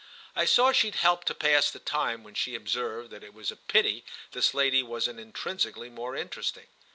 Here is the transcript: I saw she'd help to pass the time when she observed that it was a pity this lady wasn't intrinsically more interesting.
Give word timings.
I 0.35 0.45
saw 0.45 0.71
she'd 0.71 0.95
help 0.95 1.25
to 1.25 1.35
pass 1.35 1.69
the 1.69 1.77
time 1.77 2.23
when 2.23 2.33
she 2.33 2.55
observed 2.55 3.11
that 3.11 3.23
it 3.23 3.35
was 3.35 3.51
a 3.51 3.55
pity 3.55 4.03
this 4.31 4.55
lady 4.55 4.81
wasn't 4.81 5.19
intrinsically 5.19 5.91
more 5.91 6.15
interesting. 6.15 6.65